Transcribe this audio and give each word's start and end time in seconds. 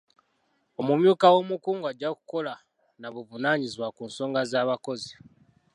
Omumyuka 0.79 1.25
w'omukungu 1.33 1.85
ajja 1.91 2.09
kukola 2.17 2.53
n'avunaanyizibwa 2.99 3.87
ku 3.95 4.01
nsonga 4.09 4.41
z'abakozi. 4.51 5.11